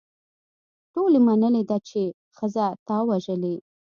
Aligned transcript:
ټولو 0.93 1.17
منلې 1.27 1.63
ده 1.69 1.77
چې 1.89 2.01
ښځه 2.37 2.65
تا 2.87 2.97
وژلې. 3.09 3.55